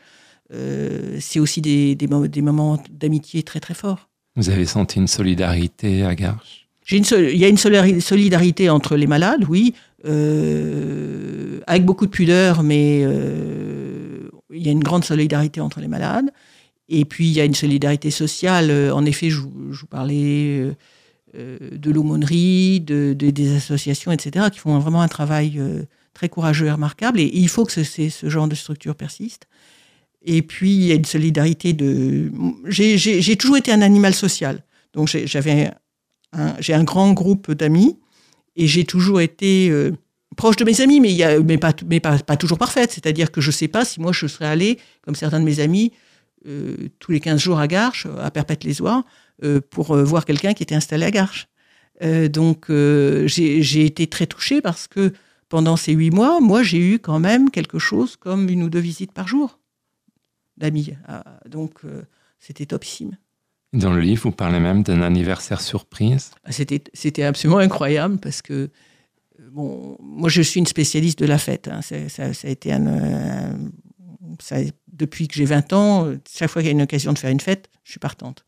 [0.53, 4.07] euh, c'est aussi des, des, mo- des moments d'amitié très très forts.
[4.37, 6.67] Vous avez senti une solidarité à Garches?
[6.89, 9.73] Une il y a une solidarité entre les malades, oui,
[10.05, 15.89] euh, avec beaucoup de pudeur, mais euh, il y a une grande solidarité entre les
[15.89, 16.29] malades.
[16.89, 18.69] Et puis il y a une solidarité sociale.
[18.71, 20.75] Euh, En effet, je, vous- parlais euh,
[21.35, 25.59] euh, de l'aumônerie, de, de- des associations, etc., qui font vraiment un travail
[26.13, 27.19] très courageux et remarquable.
[27.19, 27.83] Et il faut que ce,
[28.29, 29.47] genre de structure persiste.
[30.23, 32.31] Et puis il y a une solidarité de.
[32.65, 34.63] J'ai toujours été un animal social.
[34.93, 35.27] Donc j'ai-
[36.33, 37.97] un- grand groupe d'amis
[38.55, 39.69] et j'ai toujours été
[40.35, 42.91] proche de mes amis, mais, y a, mais, pas, mais pas, pas toujours parfaite.
[42.91, 45.59] C'est-à-dire que je ne sais pas si moi je serais allée, comme certains de mes
[45.59, 45.91] amis,
[46.99, 49.03] tous les 15 jours à Garches, à Perpète-les-Oies,
[49.43, 51.47] euh, pour euh, voir quelqu'un qui était installé à Garches.
[52.03, 55.13] Euh, donc euh, j'ai été très touchée parce que
[55.49, 58.79] pendant ces huit mois, moi j'ai eu quand même quelque chose comme une ou deux
[58.79, 59.59] visites par jour
[60.57, 60.93] d'amis.
[61.07, 62.01] Ah, donc euh,
[62.39, 63.17] c'était topissime.
[63.73, 66.31] Dans le livre, vous parlez même d'un anniversaire surprise.
[66.43, 68.69] Ah, C'était, absolument incroyable parce que, euh,
[69.51, 71.67] bon, moi je suis une spécialiste de la fête.
[71.67, 71.81] hein.
[71.81, 73.59] Ça, ça a été un, un-
[74.39, 74.57] ça-
[74.97, 77.29] depuis que j'ai 20 ans, euh, chaque fois qu'il y a une occasion de faire
[77.29, 78.43] une fête, je suis partante.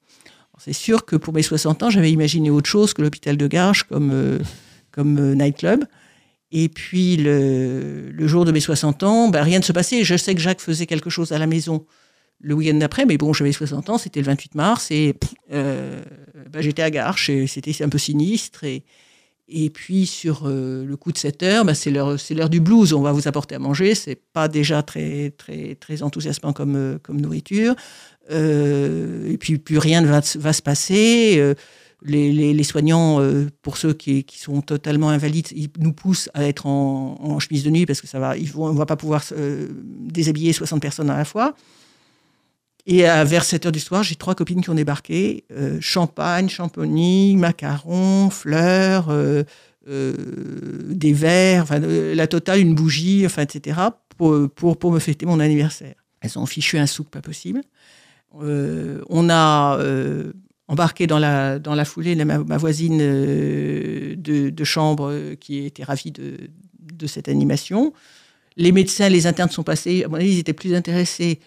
[0.57, 3.83] C'est sûr que pour mes 60 ans, j'avais imaginé autre chose que l'hôpital de Garches
[3.83, 4.39] comme, euh,
[4.91, 5.85] comme euh, nightclub.
[6.51, 10.03] Et puis le, le jour de mes 60 ans, ben, rien ne se passait.
[10.03, 11.85] Je sais que Jacques faisait quelque chose à la maison
[12.41, 15.13] le week-end d'après, mais bon, j'avais 60 ans, c'était le 28 mars, et
[15.49, 16.01] ben,
[16.61, 18.63] j'étais à Garches, et c'était un peu sinistre.
[19.51, 23.01] Et puis sur euh, le coup de 7 heures, ben, c'est l'heure du blues, on
[23.01, 27.75] va vous apporter à manger, c'est pas déjà très, très, très enthousiasmant comme, euh, nourriture.
[28.31, 31.55] Euh, et puis plus rien ne va, se passer.
[32.03, 33.19] Les, soignants,
[33.63, 37.85] pour ceux qui, sont totalement invalides, ils nous poussent à être en, chemise de nuit
[37.85, 41.55] parce que ça va, ils vont, va pas pouvoir déshabiller 60 personnes à la fois.
[42.85, 45.43] Et à, vers 7 heures du soir, j'ai trois copines qui ont débarqué.
[45.51, 46.49] Euh, champagne,
[47.37, 49.43] macarons, fleurs, euh,
[49.87, 50.13] euh,
[50.89, 53.79] des verres, enfin, la totale, une bougie, etc.
[54.17, 55.95] Pour, pour, me fêter mon anniversaire.
[56.21, 57.61] Elles ont fichu un souk pas possible.
[58.41, 60.33] Euh, on a euh,
[60.67, 66.11] embarqué dans la, dans la foulée ma, voisine euh, de, de, chambre qui était ravie
[66.11, 67.93] de, de cette animation.
[68.55, 71.39] Les médecins, les internes sont passés, à mon avis, ils étaient plus intéressés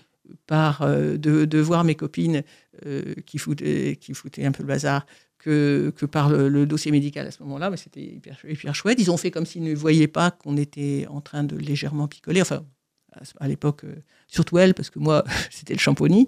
[0.46, 2.42] par euh, de, de, voir mes copines
[2.86, 5.06] euh, qui, foutaient, qui foutaient un peu le bazar
[5.38, 7.70] que, que par le, le, dossier médical à ce moment-là.
[7.70, 8.98] Mais c'était hyper, hyper, chouette.
[9.00, 12.40] Ils ont fait comme s'ils ne voyaient pas qu'on était en train de légèrement picoler.
[12.40, 12.64] Enfin,
[13.40, 13.96] à l'époque, euh,
[14.28, 16.26] surtout elle, parce que moi, c'était le champonis.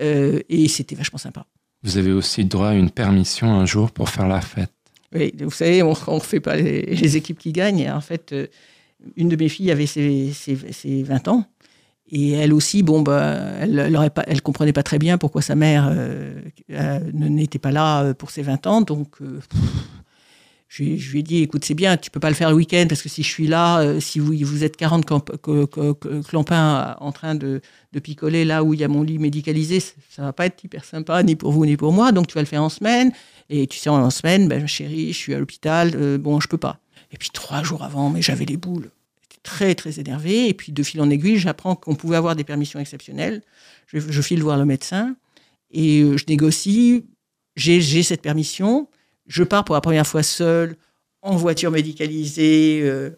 [0.00, 1.46] Euh, et c'était vachement sympa.
[1.82, 4.72] Vous avez aussi droit à une permission un jour pour faire la fête.
[5.14, 7.90] Oui, vous savez, on ne refait pas les, les, équipes qui gagnent.
[7.90, 8.46] En fait, euh,
[9.16, 11.44] une de mes filles avait ses, ses, ses 20 ans.
[12.10, 16.34] Et elle aussi, bon, bah, elle ne comprenait pas très bien pourquoi sa mère euh,
[16.70, 18.80] euh, n'était pas là pour ses 20 ans.
[18.82, 19.40] Donc, euh,
[20.74, 23.02] je, lui ai dit, écoute, c'est bien, tu peux pas le faire le week-end parce
[23.02, 25.04] que si je suis là, euh, si vous, vous êtes 40
[26.26, 27.60] clampins en train de,
[27.92, 30.86] de, picoler là où il y a mon lit médicalisé, ça va pas être hyper
[30.86, 32.10] sympa, ni pour vous, ni pour moi.
[32.10, 33.12] Donc, tu vas le faire en semaine.
[33.50, 36.56] Et tu sais, en semaine, ben, chérie, je suis à l'hôpital, euh, bon, je peux
[36.56, 36.78] pas.
[37.10, 38.90] Et puis, trois jours avant, mais j'avais les boules
[39.42, 40.48] très très énervé.
[40.48, 43.42] Et puis de fil en aiguille, j'apprends qu'on pouvait avoir des permissions exceptionnelles.
[43.86, 45.16] Je, file voir le médecin
[45.70, 47.04] et euh, je négocie.
[47.56, 48.88] J'ai cette permission.
[49.26, 50.76] Je pars pour la première fois seule
[51.22, 53.10] en voiture médicalisée, euh,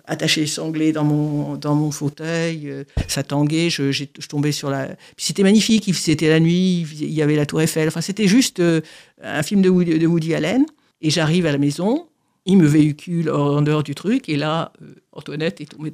[0.46, 2.68] sanglée dans mon, dans mon fauteuil.
[2.70, 4.94] Euh, ça tanguait, je, je, tombais sur la...
[5.16, 7.88] C'était magnifique, c'était la nuit, il y avait la tour Eiffel.
[7.88, 8.82] Enfin, c'était juste euh,
[9.22, 10.66] un film de Woody, de Woody Allen.
[11.00, 12.06] Et j'arrive à la maison,
[12.46, 15.90] il me véhicule en dehors du truc, et là, euh, Antoinette est tombée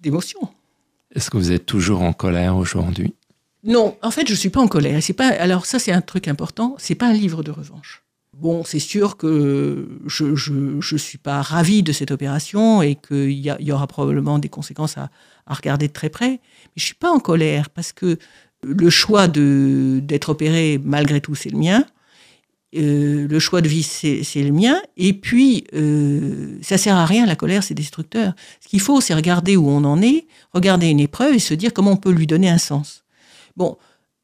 [0.00, 0.40] d'émotion.
[1.14, 3.14] Est-ce que vous êtes toujours en colère aujourd'hui?
[3.64, 5.02] Non, en fait, je suis pas en colère.
[5.02, 5.28] C'est pas.
[5.28, 6.76] Alors ça, c'est un truc important.
[6.78, 8.02] C'est pas un livre de revanche.
[8.36, 13.32] Bon, c'est sûr que je, je, je suis pas ravie de cette opération et qu'il
[13.32, 15.10] y, y, aura probablement des conséquences à,
[15.46, 16.30] à, regarder de très près.
[16.30, 18.18] Mais je suis pas en colère parce que
[18.62, 21.84] le choix d'être opéré, malgré tout, c'est le mien.
[22.76, 24.80] Euh, le choix de vie, c'est le mien.
[24.96, 28.34] Et puis, euh, ça sert à rien, la colère, c'est destructeur.
[28.60, 31.72] Ce qu'il faut, c'est regarder où on en est, regarder une épreuve et se dire
[31.72, 33.04] comment on peut lui donner un sens.
[33.56, 33.76] Bon,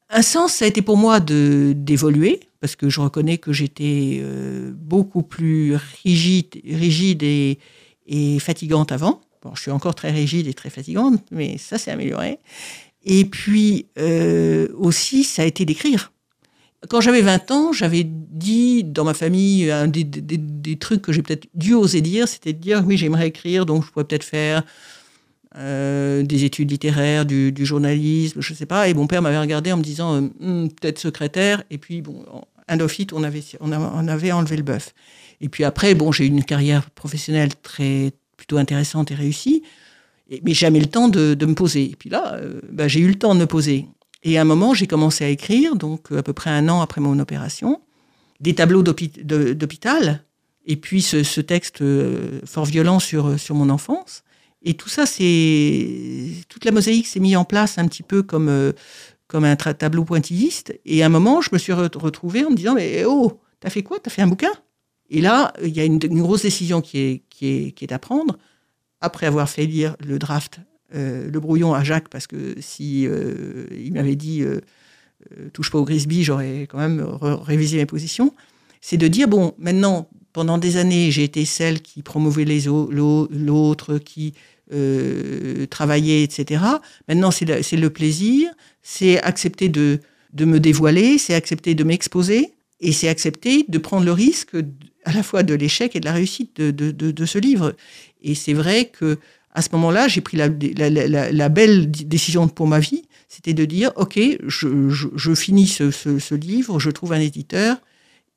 [0.09, 4.71] un sens, ça a été pour moi d'évoluer, parce que je reconnais que j'étais euh,
[4.73, 6.55] beaucoup plus rigide,
[7.23, 7.59] et,
[8.07, 9.19] et, fatigante avant.
[9.43, 12.39] Bon, je suis encore très rigide et très fatigante, mais ça s'est amélioré.
[13.03, 13.87] Et puis,
[14.77, 16.11] aussi, ça a été d'écrire
[16.89, 21.11] quand j'avais 20 ans, j'avais dit dans ma famille un des, des, des trucs que
[21.11, 24.23] j'ai peut-être dû oser dire, c'était de dire oui, j'aimerais écrire, donc je pourrais peut-être
[24.23, 24.63] faire
[25.57, 28.89] euh, des études littéraires, du, journalisme, je sais pas.
[28.89, 31.63] Et mon père m'avait regardé en me disant euh, hm, peut-être secrétaire.
[31.71, 32.23] Et puis, bon,
[32.79, 33.71] office, on avait, on,
[34.07, 34.93] avait enlevé le bœuf.
[35.41, 39.63] Et puis après, bon, j'ai eu une carrière professionnelle très plutôt intéressante et réussie,
[40.43, 41.85] mais jamais le temps de, de me poser.
[41.91, 43.87] Et puis là, euh, bah, j'ai eu le temps de me poser.
[44.23, 47.01] Et à un moment, j'ai commencé à écrire, donc à peu près un an après
[47.01, 47.81] mon opération,
[48.39, 50.23] des tableaux d'hôpital,
[50.65, 51.83] et puis ce, texte
[52.45, 54.23] fort violent sur, sur mon enfance.
[54.63, 58.73] Et tout ça, c'est toute la mosaïque s'est mise en place un petit peu comme,
[59.27, 60.77] comme un tableau pointilliste.
[60.85, 63.83] Et à un moment, je me suis retrouvée en me disant, mais oh, t'as fait
[63.83, 63.99] quoi?
[63.99, 64.51] T'as fait un bouquin?
[65.09, 67.93] Et là, il y a une, une, grosse décision qui est, qui, est, qui est
[67.93, 68.37] à prendre.
[68.99, 70.59] Après avoir fait lire le draft
[70.95, 74.61] euh, le brouillon à Jacques parce que si euh, il m'avait dit euh,
[75.51, 78.33] touche pas au Grisby, j'aurais quand même révisé mes positions.
[78.79, 83.97] C'est de dire bon, maintenant pendant des années, j'ai été celle qui promouvait les l'autre,
[83.97, 84.33] qui
[85.69, 86.63] travaillait, etc.
[87.07, 88.51] Maintenant, c'est le, plaisir,
[88.83, 89.99] c'est accepter de,
[90.33, 94.55] de me dévoiler, c'est accepter de m'exposer, et c'est accepter de prendre le risque
[95.05, 97.75] à la fois de l'échec et de la réussite de, de, de ce livre.
[98.21, 99.17] Et c'est vrai que
[99.57, 103.55] à ce moment-là, j'ai pris la, la, la, la, belle décision pour ma vie, c'était
[103.55, 107.77] de dire, OK, je, je, je finis ce, ce, ce, livre, je trouve un éditeur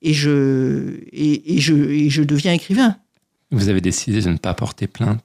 [0.01, 2.97] et je, et, et, je, et je deviens écrivain.
[3.51, 5.23] Vous avez décidé de ne pas porter plainte?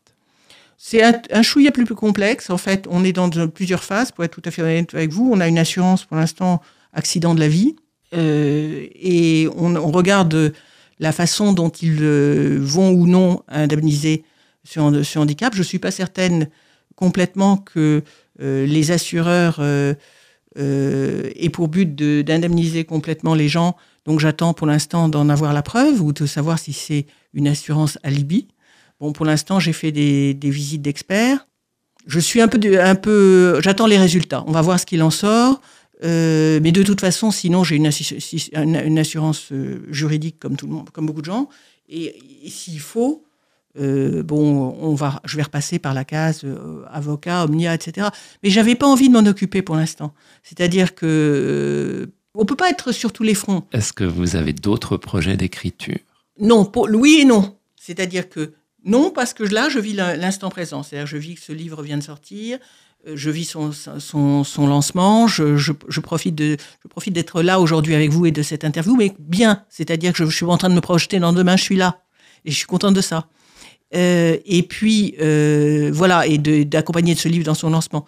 [0.77, 2.51] C'est un, un chouïa plus, plus complexe.
[2.51, 4.13] En fait, on est dans de, plusieurs phases.
[4.13, 6.61] Pour être tout à fait honnête avec vous, on a une assurance pour l'instant
[6.93, 7.75] accident de la vie.
[8.13, 10.53] Euh, et on, on, regarde
[10.99, 14.25] la façon dont ils euh, vont ou non indemniser
[14.67, 15.55] sur, sur handicap.
[15.55, 16.49] Je ne suis pas certaine
[16.97, 18.03] complètement que
[18.41, 19.95] euh, les assureurs euh,
[20.59, 23.77] euh, aient pour but d'indemniser complètement les gens.
[24.05, 27.99] Donc j'attends pour l'instant d'en avoir la preuve ou de savoir si c'est une assurance
[28.03, 28.49] alibi.
[28.99, 31.47] Bon, pour l'instant, j'ai fait des, visites d'experts.
[32.07, 34.43] Je suis un peu, un peu, j'attends les résultats.
[34.47, 35.61] On va voir ce qu'il en sort.
[36.03, 37.87] Mais de toute façon, sinon, j'ai une,
[38.99, 39.53] assurance
[39.91, 41.49] juridique comme tout le monde, comme beaucoup de gens.
[41.89, 42.15] Et
[42.49, 43.26] s'il faut,
[43.79, 48.09] euh, bon, on va, je vais repasser par la case euh, avocat, omnia, etc.
[48.43, 50.15] Mais j'avais pas envie de m'en occuper pour l'instant.
[50.43, 53.65] C'est-à-dire que euh, on peut pas être sur tous les fronts.
[53.73, 55.99] Est-ce que vous avez d'autres projets d'écriture?
[56.41, 57.57] Non, pour, oui et non.
[57.77, 58.55] C'est-à-dire que
[58.85, 60.83] Non, parce que là, je vis l'instant présent.
[60.83, 62.59] C'est-à-dire, je vis que ce livre vient de sortir,
[63.07, 67.61] je vis son, son, son lancement, je, je, je, profite de, je profite d'être là
[67.61, 69.65] aujourd'hui avec vous et de cette interview, mais bien.
[69.69, 72.01] C'est-à-dire que je, je, suis en train de me projeter dans demain, je suis là.
[72.45, 73.29] Et je suis contente de ça.
[73.95, 78.07] Euh, et puis, euh, voilà, et d'accompagner de, ce livre dans son lancement.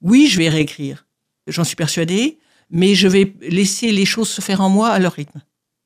[0.00, 1.06] Oui, je vais réécrire.
[1.46, 2.38] J'en suis persuadée,
[2.70, 5.40] mais je vais laisser les choses se faire en moi à leur rythme.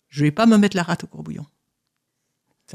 [0.08, 1.46] Je vais pas me mettre la rate au courbouillon.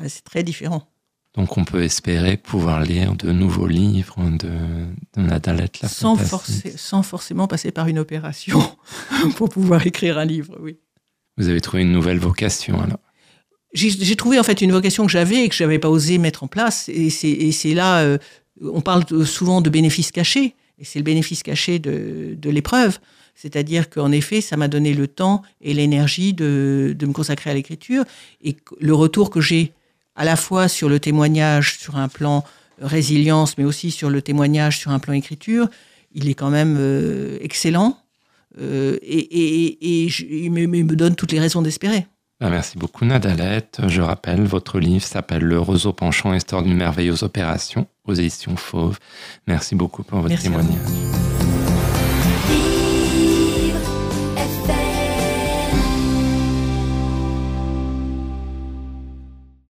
[0.08, 0.88] C'est très différent.
[1.34, 4.86] Donc on peut espérer pouvoir lire de nouveaux livres de,
[5.16, 6.18] de la sans,
[6.76, 8.60] sans forcément passer par une opération
[9.38, 10.78] pour pouvoir écrire un livre, oui.
[11.38, 13.00] Vous avez trouvé une nouvelle vocation alors
[13.74, 16.44] J'ai trouvé en fait une vocation que j'avais et que je n'avais pas osé mettre
[16.44, 16.90] en place.
[16.90, 18.18] Et c'est là, euh,
[18.62, 23.00] on parle souvent de bénéfices cachés, et c'est le bénéfice caché de, de l'épreuve.
[23.34, 27.54] C'est-à-dire qu'en effet, ça m'a donné le temps et l'énergie de, de me consacrer à
[27.54, 28.04] l'écriture.
[28.44, 29.72] Et le retour que j'ai
[30.16, 32.44] à la fois sur le témoignage sur un plan
[32.80, 35.70] résilience, mais aussi sur le témoignage sur un plan écriture,
[36.14, 37.98] il est quand même euh, excellent
[38.60, 42.06] euh, et, et, et il, me, il, me, donne toutes les raisons d'espérer.
[42.44, 43.82] Ah, merci beaucoup Nadalette.
[43.88, 48.98] Je rappelle, votre livre s'appelle Le roseau penchant, histoire d'une merveilleuse opération aux éditions Fauve.
[49.46, 51.41] Merci beaucoup pour votre merci témoignage.